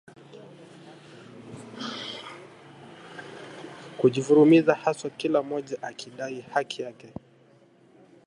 Kujivurumiza 3.97 4.75
haswa, 4.75 5.09
kila 5.09 5.41
mmoja 5.43 5.83
akidai 5.83 6.41
haki 6.41 6.81
yake 6.81 7.13